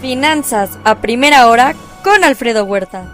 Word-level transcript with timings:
Finanzas 0.00 0.78
a 0.84 1.00
primera 1.00 1.48
hora 1.48 1.74
con 2.04 2.22
Alfredo 2.22 2.64
Huerta. 2.64 3.10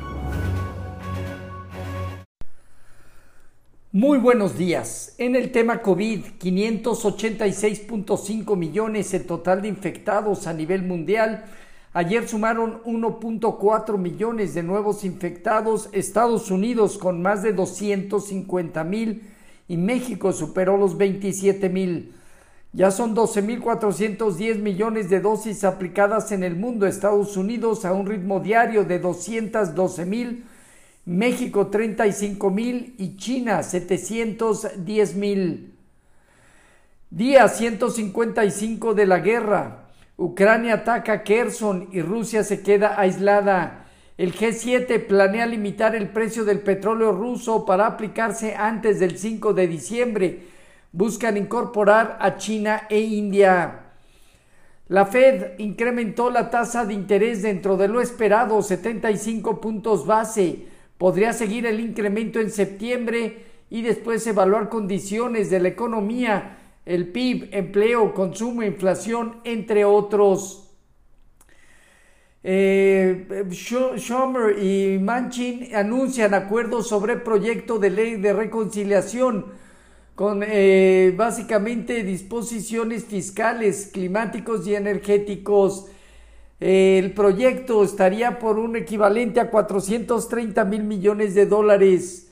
Muy 3.93 4.19
buenos 4.19 4.59
días. 4.59 5.15
En 5.19 5.37
el 5.37 5.53
tema 5.53 5.81
COVID, 5.81 6.25
586.5 6.41 8.57
millones 8.57 9.15
el 9.15 9.27
total 9.27 9.63
de 9.63 9.69
infectados 9.69 10.49
a 10.49 10.53
nivel 10.53 10.83
mundial. 10.83 11.45
Ayer 11.93 12.29
sumaron 12.29 12.83
1.4 12.83 13.97
millones 13.97 14.55
de 14.55 14.65
nuevos 14.65 15.05
infectados, 15.05 15.89
Estados 15.93 16.51
Unidos 16.51 16.99
con 16.99 17.23
más 17.23 17.45
de 17.45 17.53
250 17.53 18.83
mil 18.83 19.23
y 19.69 19.77
México 19.77 20.33
superó 20.33 20.77
los 20.77 20.97
27 20.97 21.69
mil. 21.69 22.13
Ya 22.75 22.91
son 22.91 23.15
12.410 23.15 24.57
millones 24.57 25.11
de 25.11 25.21
dosis 25.21 25.63
aplicadas 25.63 26.33
en 26.33 26.43
el 26.43 26.57
mundo, 26.57 26.87
Estados 26.87 27.37
Unidos 27.37 27.85
a 27.85 27.93
un 27.93 28.07
ritmo 28.07 28.41
diario 28.41 28.85
de 28.85 28.99
212 28.99 30.07
mil, 30.07 30.47
México 31.05 31.67
35 31.67 32.51
mil 32.51 32.95
y 32.97 33.17
China 33.19 33.63
710 33.63 35.17
mil. 35.17 35.75
Día 37.11 37.47
155 37.47 38.95
de 38.95 39.07
la 39.07 39.19
guerra. 39.19 39.89
Ucrania 40.17 40.75
ataca 40.75 41.25
Kherson 41.25 41.91
y 41.93 42.01
Rusia 42.01 42.43
se 42.43 42.63
queda 42.63 42.99
aislada. 42.99 43.85
El 44.17 44.33
G7 44.35 45.07
planea 45.07 45.45
limitar 45.45 45.95
el 45.95 46.09
precio 46.09 46.47
del 46.47 46.61
petróleo 46.61 47.13
ruso 47.13 47.67
para 47.67 47.87
aplicarse 47.87 48.55
antes 48.55 48.99
del 48.99 49.19
5 49.19 49.53
de 49.53 49.67
diciembre 49.67 50.52
buscan 50.93 51.37
incorporar 51.37 52.19
a 52.21 52.37
China 52.37 52.87
e 52.89 53.01
India. 53.01 53.79
La 54.89 55.07
Fed 55.07 55.59
incrementó 55.59 56.31
la 56.31 56.51
tasa 56.51 56.85
de 56.85 56.93
interés 56.93 57.43
dentro 57.43 57.79
de 57.79 57.89
lo 57.89 58.01
esperado, 58.01 58.61
75 58.61 59.61
puntos 59.61 60.07
base. 60.07 60.67
Podría 60.99 61.33
seguir 61.33 61.67
el 61.67 61.81
incremento 61.81 62.41
en 62.41 62.51
septiembre 62.51 63.47
y 63.71 63.81
después 63.81 64.27
evaluar 64.27 64.69
condiciones 64.69 65.49
de 65.49 65.61
la 65.61 65.69
economía, 65.69 66.59
el 66.85 67.09
PIB, 67.09 67.49
empleo, 67.53 68.13
consumo, 68.13 68.63
inflación, 68.63 69.41
entre 69.45 69.87
otros. 69.87 70.69
Eh, 72.45 73.47
Schumer 73.51 74.59
y 74.63 74.99
Manchin 74.99 75.75
anuncian 75.75 76.35
acuerdos 76.35 76.89
sobre 76.89 77.17
proyecto 77.17 77.79
de 77.79 77.91
ley 77.91 78.17
de 78.17 78.33
reconciliación 78.33 79.47
con 80.15 80.43
eh, 80.47 81.15
básicamente 81.17 82.03
disposiciones 82.03 83.05
fiscales, 83.05 83.91
climáticos 83.93 84.67
y 84.67 84.75
energéticos. 84.75 85.87
el 86.61 87.13
proyecto 87.13 87.83
estaría 87.83 88.39
por 88.39 88.59
un 88.59 88.77
equivalente 88.77 89.41
a 89.41 89.51
430 89.51 90.65
mil 90.65 90.85
millones 90.85 91.35
de 91.35 91.47
dólares. 91.47 92.29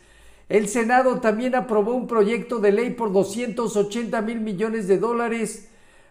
El 0.49 0.69
Senado 0.69 1.21
también 1.21 1.55
aprobó 1.55 1.95
un 1.95 2.07
proyecto 2.07 2.59
de 2.59 2.73
ley 2.73 2.91
por 2.91 3.13
280 3.13 4.21
mil 4.23 4.41
millones 4.41 4.89
de 4.89 4.99
dólares 4.99 5.69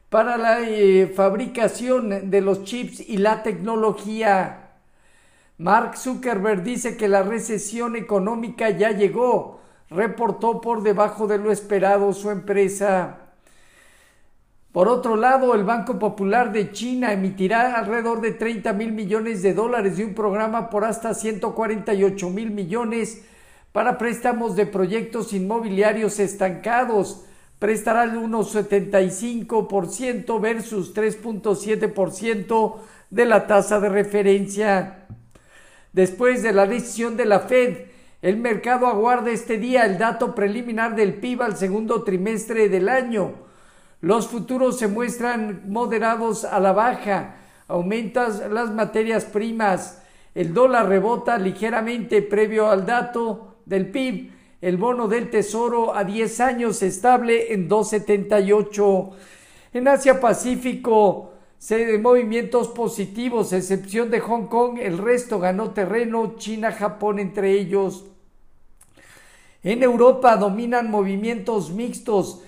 para 0.10 0.38
la 0.38 0.62
eh, 0.62 1.08
fabricación 1.08 2.32
de 2.32 2.42
los 2.42 2.64
chips 2.64 3.00
y 3.02 3.18
la 3.18 3.44
tecnología. 3.44 4.72
Mark 5.58 5.98
Zuckerberg 5.98 6.64
dice 6.64 6.98
que 6.98 7.08
la 7.08 7.22
recesión 7.22 7.96
económica 7.96 8.70
ya 8.70 8.92
llegó 8.92 9.59
reportó 9.90 10.62
por 10.62 10.84
debajo 10.84 11.28
de 11.28 11.38
lo 11.38 11.52
esperado 11.52 12.14
su 12.14 12.30
empresa. 12.30 13.18
Por 14.72 14.88
otro 14.88 15.16
lado, 15.16 15.56
el 15.56 15.64
Banco 15.64 15.98
Popular 15.98 16.52
de 16.52 16.72
China 16.72 17.12
emitirá 17.12 17.76
alrededor 17.76 18.22
de 18.22 18.34
30 18.34 18.72
mil 18.74 18.92
millones 18.92 19.42
de 19.42 19.56
dólares 19.56 19.98
de 19.98 20.06
un 20.06 20.14
programa 20.14 20.70
por 20.70 20.86
hasta 20.86 21.16
148 21.16 22.30
mil 22.30 22.52
millones 22.52 23.24
para 23.72 23.98
préstamos 23.98 24.56
de 24.56 24.68
proyectos 24.68 25.34
inmobiliarios 25.34 26.20
estancados. 26.20 27.26
Prestará 27.58 28.04
el 28.04 28.14
1,75% 28.14 30.40
versus 30.40 30.94
3,7% 30.94 32.76
de 33.10 33.26
la 33.26 33.48
tasa 33.48 33.80
de 33.80 33.90
referencia. 33.90 35.08
Después 35.94 36.44
de 36.44 36.54
la 36.54 36.68
decisión 36.68 37.18
de 37.18 37.26
la 37.26 37.40
Fed 37.40 37.89
el 38.22 38.38
mercado 38.38 38.88
aguarda 38.88 39.32
este 39.32 39.58
día 39.58 39.86
el 39.86 39.98
dato 39.98 40.36
preliminar 40.36 40.96
del 40.96 41.14
PIB 41.14 41.42
al 41.42 41.58
segundo 41.58 42.04
trimestre 42.04 42.68
del 42.68 42.90
año. 42.90 43.34
Los 44.02 44.28
futuros 44.28 44.78
se 44.78 44.88
muestran 44.88 45.64
moderados 45.68 46.44
a 46.44 46.60
la 46.60 46.74
baja, 46.74 47.36
aumentan 47.68 48.54
las 48.54 48.72
materias 48.72 49.26
primas, 49.26 50.02
el 50.36 50.54
dólar 50.54 50.90
rebota 50.90 51.38
ligeramente 51.38 52.22
previo 52.22 52.70
al 52.70 52.86
dato 52.86 53.56
del 53.66 53.88
PIB, 53.90 54.32
el 54.62 54.78
bono 54.78 55.08
del 55.08 55.30
tesoro 55.30 55.96
a 55.96 56.04
10 56.04 56.40
años 56.42 56.84
estable 56.84 57.54
en 57.54 57.70
2.78. 57.70 59.12
En 59.74 59.88
Asia 59.88 60.20
Pacífico, 60.20 61.34
movimientos 62.00 62.70
positivos, 62.70 63.54
excepción 63.54 64.10
de 64.10 64.22
Hong 64.22 64.48
Kong, 64.48 64.80
el 64.80 64.98
resto 64.98 65.40
ganó 65.40 65.72
terreno, 65.72 66.36
China, 66.38 66.72
Japón 66.72 67.20
entre 67.20 67.52
ellos. 67.52 68.06
En 69.62 69.84
Europa 69.84 70.38
dominan 70.38 70.90
movimientos 70.90 71.72
mixtos. 71.72 72.42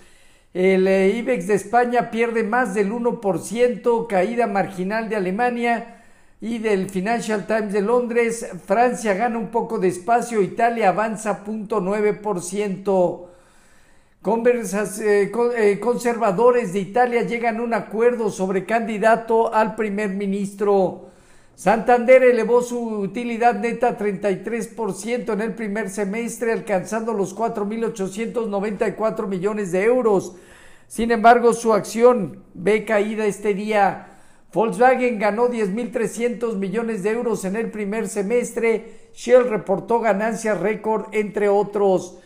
El 0.54 0.88
eh, 0.88 1.10
IBEX 1.18 1.48
de 1.48 1.56
España 1.56 2.10
pierde 2.10 2.44
más 2.44 2.74
del 2.74 2.92
1%, 2.92 4.08
caída 4.08 4.48
marginal 4.48 5.10
de 5.10 5.18
Alemania 5.18 6.04
y 6.40 6.58
del 6.60 6.90
Financial 6.90 7.46
Times 7.46 7.74
de 7.74 7.82
Londres. 7.82 8.48
Francia 8.66 9.14
gana 9.14 9.38
un 9.38 9.48
poco 9.48 9.78
de 9.78 9.90
espacio, 9.90 10.42
Italia 10.42 10.88
avanza 10.90 11.44
0.9%. 11.46 13.31
Eh, 14.24 15.32
eh, 15.58 15.80
conservadores 15.80 16.74
de 16.74 16.80
Italia 16.80 17.24
llegan 17.24 17.58
a 17.58 17.64
un 17.64 17.74
acuerdo 17.74 18.30
sobre 18.30 18.66
candidato 18.68 19.52
al 19.52 19.74
primer 19.74 20.10
ministro. 20.10 21.10
Santander 21.56 22.22
elevó 22.22 22.62
su 22.62 22.80
utilidad 22.80 23.56
neta 23.56 23.98
33% 23.98 25.34
en 25.34 25.42
el 25.42 25.56
primer 25.56 25.90
semestre, 25.90 26.52
alcanzando 26.52 27.14
los 27.14 27.36
4.894 27.36 29.26
millones 29.26 29.72
de 29.72 29.86
euros. 29.86 30.36
Sin 30.88 31.10
embargo, 31.10 31.54
su 31.54 31.74
acción 31.74 32.44
ve 32.54 32.86
caída 32.86 33.26
este 33.26 33.56
día. 33.56 34.20
Volkswagen 34.54 35.18
ganó 35.18 35.50
10.300 35.50 36.58
millones 36.58 37.02
de 37.02 37.10
euros 37.10 37.44
en 37.44 37.56
el 37.56 37.72
primer 37.72 38.08
semestre. 38.08 39.10
Shell 39.16 39.50
reportó 39.50 40.00
ganancias 40.00 40.60
récord, 40.60 41.06
entre 41.12 41.50
otros. 41.50 42.20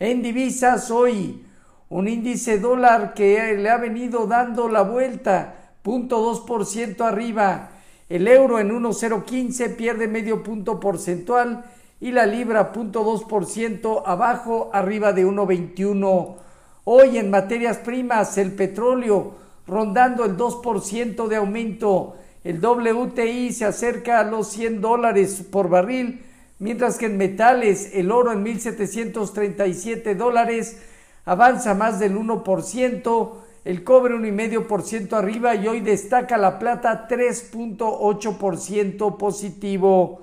En 0.00 0.22
divisas 0.22 0.90
hoy, 0.90 1.44
un 1.88 2.08
índice 2.08 2.58
dólar 2.58 3.14
que 3.14 3.54
le 3.54 3.70
ha 3.70 3.76
venido 3.78 4.26
dando 4.26 4.68
la 4.68 4.82
vuelta, 4.82 5.72
0.2% 5.84 7.00
arriba 7.00 7.70
el 8.08 8.26
euro 8.26 8.58
en 8.58 8.70
1,015 8.70 9.68
pierde 9.70 10.08
medio 10.08 10.42
punto 10.42 10.80
porcentual 10.80 11.64
y 12.00 12.12
la 12.12 12.24
libra 12.24 12.72
0.2% 12.72 14.02
abajo, 14.06 14.70
arriba 14.72 15.12
de 15.12 15.26
1,21. 15.26 16.36
Hoy 16.84 17.18
en 17.18 17.28
materias 17.28 17.78
primas, 17.78 18.38
el 18.38 18.52
petróleo 18.52 19.34
rondando 19.66 20.24
el 20.24 20.38
2% 20.38 21.28
de 21.28 21.36
aumento. 21.36 22.16
El 22.44 22.64
WTI 22.64 23.52
se 23.52 23.66
acerca 23.66 24.20
a 24.20 24.24
los 24.24 24.48
100 24.48 24.80
dólares 24.80 25.44
por 25.50 25.68
barril, 25.68 26.24
mientras 26.58 26.98
que 26.98 27.06
en 27.06 27.16
metales 27.16 27.90
el 27.94 28.10
oro 28.10 28.32
en 28.32 28.44
1.737 28.44 30.14
dólares 30.14 30.76
avanza 31.24 31.74
más 31.74 31.98
del 31.98 32.16
1%, 32.16 33.32
el 33.64 33.84
cobre 33.84 34.14
un 34.14 34.24
y 34.24 34.32
medio 34.32 34.66
por 34.66 34.82
ciento 34.82 35.16
arriba 35.16 35.54
y 35.54 35.68
hoy 35.68 35.80
destaca 35.80 36.38
la 36.38 36.58
plata 36.58 37.06
3.8% 37.08 39.18
positivo. 39.18 40.22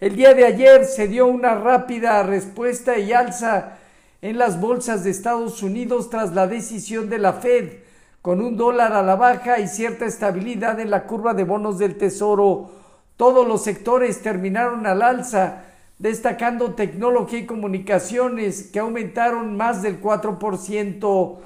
El 0.00 0.16
día 0.16 0.34
de 0.34 0.44
ayer 0.44 0.84
se 0.84 1.06
dio 1.06 1.26
una 1.26 1.54
rápida 1.54 2.24
respuesta 2.24 2.98
y 2.98 3.12
alza 3.12 3.78
en 4.22 4.38
las 4.38 4.60
bolsas 4.60 5.04
de 5.04 5.10
Estados 5.10 5.62
Unidos 5.62 6.10
tras 6.10 6.34
la 6.34 6.48
decisión 6.48 7.08
de 7.08 7.18
la 7.18 7.34
Fed, 7.34 7.74
con 8.22 8.40
un 8.40 8.56
dólar 8.56 8.92
a 8.92 9.02
la 9.02 9.14
baja 9.16 9.60
y 9.60 9.68
cierta 9.68 10.06
estabilidad 10.06 10.80
en 10.80 10.90
la 10.90 11.06
curva 11.06 11.34
de 11.34 11.44
bonos 11.44 11.78
del 11.78 11.96
Tesoro. 11.96 12.83
Todos 13.16 13.46
los 13.46 13.62
sectores 13.62 14.22
terminaron 14.22 14.86
al 14.86 15.02
alza, 15.02 15.64
destacando 15.98 16.74
tecnología 16.74 17.38
y 17.40 17.46
comunicaciones 17.46 18.70
que 18.72 18.80
aumentaron 18.80 19.56
más 19.56 19.82
del 19.82 20.00
4%. 20.00 21.36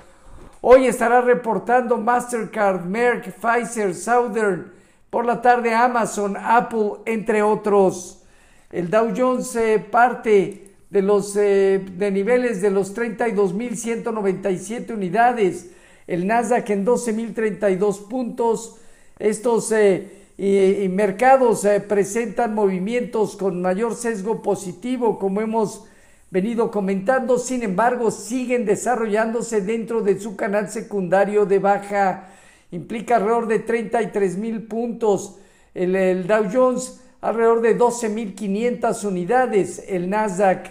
Hoy 0.61 0.87
estará 0.87 1.21
reportando 1.21 1.99
Mastercard, 1.99 2.85
Merck, 2.85 3.33
Pfizer, 3.33 3.95
Southern, 3.95 4.73
por 5.11 5.27
la 5.27 5.43
tarde 5.43 5.75
Amazon, 5.75 6.37
Apple, 6.37 6.93
entre 7.05 7.43
otros. 7.43 8.23
El 8.71 8.91
Dow 8.91 9.13
Jones 9.17 9.55
eh, 9.57 9.79
parte 9.79 10.75
de 10.91 11.03
los 11.03 11.37
eh, 11.37 11.85
de 11.97 12.11
niveles 12.11 12.61
de 12.61 12.71
los 12.71 12.95
32.197 12.97 14.91
unidades, 14.93 15.71
el 16.07 16.27
Nasdaq 16.27 16.71
en 16.71 16.87
12.032 16.87 18.09
puntos. 18.09 18.79
Estos 19.19 19.71
eh, 19.73 20.18
y, 20.41 20.89
mercados 20.89 21.65
eh, 21.65 21.81
presentan 21.81 22.55
movimientos 22.55 23.37
con 23.37 23.61
mayor 23.61 23.97
sesgo 23.97 24.41
positivo, 24.41 25.19
como 25.19 25.41
hemos 25.41 25.85
venido 26.31 26.71
comentando, 26.71 27.39
sin 27.39 27.65
embargo, 27.65 28.13
siguen 28.13 28.65
desarrollándose 28.65 29.63
dentro 29.63 30.01
de 30.01 30.21
su 30.21 30.37
canal 30.37 30.71
secundario 30.71 31.45
de 31.45 31.59
baja. 31.59 32.29
Implica 32.71 33.17
alrededor 33.17 33.49
de 33.49 33.59
33 33.59 34.37
mil 34.37 34.63
puntos. 34.63 35.39
El, 35.75 36.27
Dow 36.29 36.45
Jones 36.53 37.01
alrededor 37.21 37.61
de 37.61 37.77
12.500 37.77 39.05
unidades. 39.05 39.85
El 39.89 40.09
Nasdaq, 40.09 40.71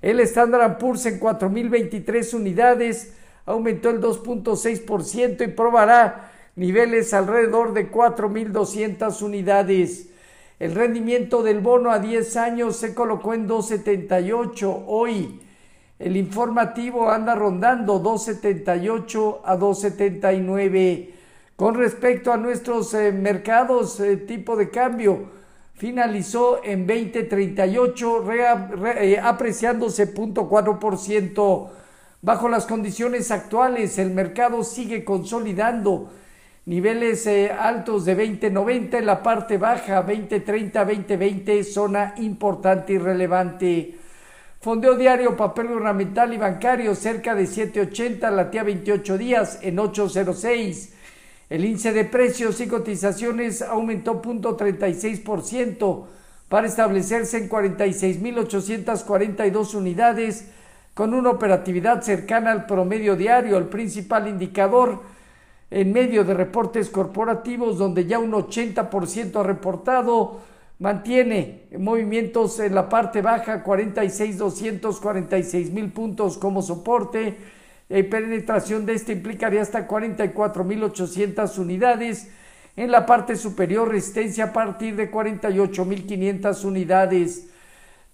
el 0.00 0.20
Standard 0.20 0.78
Poor's 0.78 1.06
en 1.06 1.18
4.023 1.18 2.34
unidades, 2.34 3.14
aumentó 3.46 3.90
el 3.90 4.00
2.6% 4.00 5.44
y 5.44 5.48
probará 5.48 6.27
niveles 6.58 7.14
alrededor 7.14 7.72
de 7.72 7.90
4.200 7.90 9.22
unidades. 9.22 10.08
El 10.58 10.74
rendimiento 10.74 11.44
del 11.44 11.60
bono 11.60 11.92
a 11.92 12.00
10 12.00 12.36
años 12.36 12.76
se 12.76 12.94
colocó 12.94 13.32
en 13.32 13.48
2.78 13.48 14.84
hoy. 14.88 15.40
El 16.00 16.16
informativo 16.16 17.10
anda 17.10 17.36
rondando 17.36 18.02
2.78 18.02 19.38
a 19.44 19.56
2.79. 19.56 21.10
Con 21.54 21.76
respecto 21.76 22.32
a 22.32 22.36
nuestros 22.36 22.92
eh, 22.94 23.12
mercados, 23.12 24.00
eh, 24.00 24.16
tipo 24.16 24.56
de 24.56 24.68
cambio, 24.68 25.30
finalizó 25.74 26.60
en 26.64 26.88
2038, 26.88 28.32
eh, 28.32 29.18
apreciándose 29.22 30.12
0.4%. 30.12 31.70
Bajo 32.20 32.48
las 32.48 32.66
condiciones 32.66 33.30
actuales, 33.30 33.96
el 33.98 34.10
mercado 34.10 34.64
sigue 34.64 35.04
consolidando 35.04 36.10
niveles 36.68 37.26
eh, 37.26 37.50
altos 37.50 38.04
de 38.04 38.14
2090 38.14 38.98
en 38.98 39.06
la 39.06 39.20
parte 39.22 39.56
baja, 39.56 40.02
2030, 40.02 40.84
2020, 40.84 41.64
zona 41.64 42.12
importante 42.18 42.92
y 42.92 42.98
relevante. 42.98 43.94
Fondeo 44.60 44.94
diario, 44.94 45.34
papel 45.34 45.68
ornamental 45.68 46.34
y 46.34 46.36
bancario 46.36 46.94
cerca 46.94 47.34
de 47.34 47.46
780, 47.46 48.30
latía 48.30 48.64
28 48.64 49.16
días 49.16 49.60
en 49.62 49.78
806. 49.78 50.92
El 51.48 51.64
índice 51.64 51.94
de 51.94 52.04
precios 52.04 52.60
y 52.60 52.68
cotizaciones 52.68 53.62
aumentó 53.62 54.20
0.36% 54.20 56.04
para 56.50 56.66
establecerse 56.66 57.38
en 57.38 57.48
46.842 57.48 59.74
unidades 59.74 60.50
con 60.92 61.14
una 61.14 61.30
operatividad 61.30 62.02
cercana 62.02 62.52
al 62.52 62.66
promedio 62.66 63.16
diario, 63.16 63.56
el 63.56 63.68
principal 63.68 64.28
indicador 64.28 65.16
en 65.70 65.92
medio 65.92 66.24
de 66.24 66.34
reportes 66.34 66.88
corporativos 66.88 67.78
donde 67.78 68.06
ya 68.06 68.18
un 68.18 68.32
80% 68.32 69.40
ha 69.40 69.42
reportado, 69.42 70.40
mantiene 70.78 71.66
movimientos 71.78 72.58
en 72.60 72.74
la 72.74 72.88
parte 72.88 73.20
baja, 73.20 73.62
46.246 73.62 75.70
mil 75.72 75.92
puntos 75.92 76.38
como 76.38 76.62
soporte, 76.62 77.36
eh, 77.90 78.04
penetración 78.04 78.86
de 78.86 78.94
este 78.94 79.12
implicaría 79.12 79.62
hasta 79.62 79.88
44.800 79.88 81.58
unidades. 81.58 82.30
En 82.76 82.92
la 82.92 83.06
parte 83.06 83.34
superior, 83.34 83.88
resistencia 83.88 84.44
a 84.44 84.52
partir 84.52 84.94
de 84.94 85.10
48.500 85.10 86.64
unidades. 86.64 87.48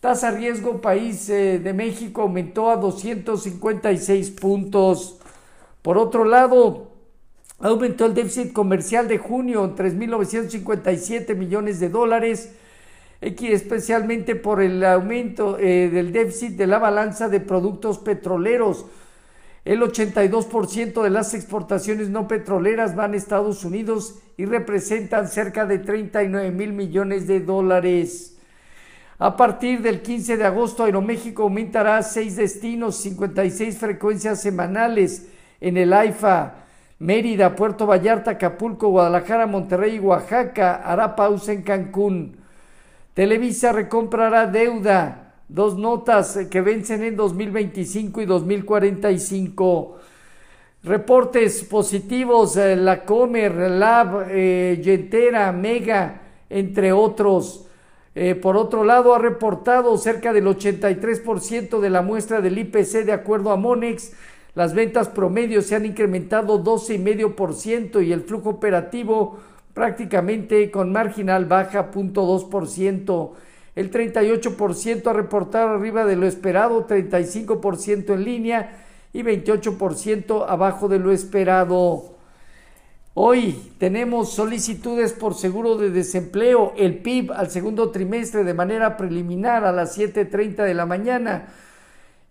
Tasa 0.00 0.30
riesgo 0.30 0.80
país 0.80 1.28
eh, 1.28 1.58
de 1.58 1.72
México 1.72 2.22
aumentó 2.22 2.70
a 2.70 2.76
256 2.76 4.30
puntos. 4.30 5.18
Por 5.82 5.98
otro 5.98 6.24
lado, 6.24 6.94
aumentó 7.58 8.06
el 8.06 8.14
déficit 8.14 8.52
comercial 8.52 9.08
de 9.08 9.18
junio 9.18 9.64
en 9.64 9.74
3.957 9.76 11.34
millones 11.36 11.80
de 11.80 11.88
dólares, 11.88 12.54
especialmente 13.20 14.36
por 14.36 14.60
el 14.60 14.84
aumento 14.84 15.58
eh, 15.58 15.88
del 15.88 16.12
déficit 16.12 16.56
de 16.56 16.66
la 16.66 16.78
balanza 16.78 17.28
de 17.28 17.40
productos 17.40 17.98
petroleros 17.98 18.86
el 19.64 19.80
82% 19.80 21.02
de 21.02 21.10
las 21.10 21.32
exportaciones 21.32 22.10
no 22.10 22.28
petroleras 22.28 22.94
van 22.94 23.14
a 23.14 23.16
Estados 23.16 23.64
Unidos 23.64 24.16
y 24.36 24.44
representan 24.44 25.26
cerca 25.28 25.64
de 25.64 25.78
39 25.78 26.50
mil 26.50 26.74
millones 26.74 27.26
de 27.26 27.40
dólares. 27.40 28.36
A 29.18 29.36
partir 29.38 29.80
del 29.80 30.02
15 30.02 30.36
de 30.36 30.44
agosto, 30.44 30.84
Aeroméxico 30.84 31.44
aumentará 31.44 32.02
seis 32.02 32.36
destinos, 32.36 32.96
56 32.96 33.78
frecuencias 33.78 34.42
semanales 34.42 35.28
en 35.62 35.78
el 35.78 35.94
AIFA. 35.94 36.63
Mérida, 36.99 37.56
Puerto 37.56 37.87
Vallarta, 37.87 38.32
Acapulco, 38.32 38.88
Guadalajara, 38.88 39.46
Monterrey 39.46 39.96
y 39.96 39.99
Oaxaca. 39.99 40.76
Hará 40.76 41.17
pausa 41.17 41.52
en 41.52 41.62
Cancún. 41.62 42.37
Televisa 43.14 43.73
recomprará 43.73 44.46
deuda 44.46 45.35
dos 45.49 45.76
notas 45.79 46.38
que 46.50 46.61
vencen 46.61 47.02
en 47.02 47.17
2025 47.17 48.23
y 48.23 48.26
2045. 48.26 49.99
Reportes 50.85 51.64
positivos, 51.64 52.56
eh, 52.56 52.76
la 52.76 53.05
Comer, 53.05 53.55
Lab, 53.55 54.26
eh, 54.31 54.81
Gentera, 54.82 55.50
Mega, 55.52 56.20
entre 56.50 56.93
otros. 56.93 57.67
Eh, 58.14 58.35
por 58.35 58.56
otro 58.56 58.85
lado, 58.85 59.14
ha 59.14 59.19
reportado 59.19 59.97
cerca 59.97 60.32
del 60.32 60.47
83% 60.47 61.81
de 61.81 61.90
la 61.90 62.02
muestra 62.02 62.40
del 62.40 62.58
IPC 62.58 63.05
de 63.05 63.12
acuerdo 63.12 63.50
a 63.50 63.56
Monex. 63.56 64.12
Las 64.54 64.74
ventas 64.74 65.08
promedio 65.08 65.62
se 65.62 65.74
han 65.74 65.86
incrementado 65.86 66.62
12,5% 66.62 68.04
y 68.04 68.12
el 68.12 68.22
flujo 68.22 68.50
operativo 68.50 69.38
prácticamente 69.72 70.70
con 70.70 70.92
marginal 70.92 71.46
baja 71.46 71.90
0.2% 71.90 73.32
el 73.74 73.90
38% 73.90 75.06
ha 75.06 75.12
reportado 75.12 75.70
arriba 75.70 76.04
de 76.04 76.16
lo 76.16 76.26
esperado, 76.26 76.86
35% 76.86 78.14
en 78.14 78.24
línea 78.24 78.84
y 79.12 79.22
28% 79.22 80.46
abajo 80.48 80.88
de 80.88 81.00
lo 81.00 81.10
esperado. 81.10 82.14
Hoy 83.14 83.72
tenemos 83.78 84.32
solicitudes 84.32 85.12
por 85.12 85.34
seguro 85.34 85.76
de 85.76 85.90
desempleo, 85.90 86.72
el 86.76 86.98
PIB 86.98 87.32
al 87.32 87.50
segundo 87.50 87.90
trimestre 87.90 88.44
de 88.44 88.54
manera 88.54 88.96
preliminar 88.96 89.64
a 89.64 89.72
las 89.72 89.98
7.30 89.98 90.64
de 90.64 90.74
la 90.74 90.86
mañana. 90.86 91.48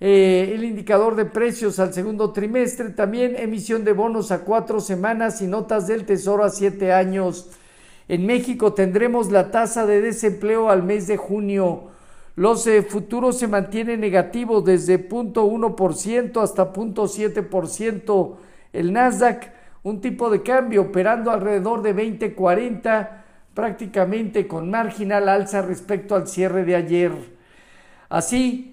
Eh, 0.06 0.52
el 0.54 0.66
indicador 0.66 1.16
de 1.16 1.24
precios 1.24 1.80
al 1.80 1.94
segundo 1.94 2.32
trimestre, 2.32 2.90
también 2.90 3.38
emisión 3.38 3.86
de 3.86 3.94
bonos 3.94 4.34
a 4.34 4.40
cuatro 4.40 4.82
semanas 4.82 5.42
y 5.42 5.48
notas 5.48 5.88
del 5.88 6.06
tesoro 6.06 6.44
a 6.44 6.50
siete 6.50 6.92
años. 6.92 7.50
En 8.10 8.26
México 8.26 8.74
tendremos 8.74 9.32
la 9.32 9.50
tasa 9.50 9.86
de 9.86 10.02
desempleo 10.02 10.70
al 10.70 10.84
mes 10.84 11.08
de 11.08 11.16
junio. 11.16 11.84
Los 12.36 12.68
eh, 12.68 12.82
futuros 12.82 13.40
se 13.40 13.48
mantienen 13.48 14.02
negativos 14.02 14.66
desde 14.66 15.08
0.1% 15.08 16.44
hasta 16.44 16.74
0.7%. 16.74 18.36
El 18.74 18.92
Nasdaq, 18.92 19.54
un 19.84 20.02
tipo 20.02 20.30
de 20.30 20.44
cambio 20.44 20.82
operando 20.82 21.32
alrededor 21.32 21.82
de 21.82 21.96
20.40, 21.96 23.10
prácticamente 23.54 24.50
con 24.50 24.70
marginal 24.70 25.30
alza 25.30 25.62
respecto 25.62 26.14
al 26.14 26.28
cierre 26.28 26.66
de 26.66 26.76
ayer. 26.76 27.14
Así, 28.10 28.73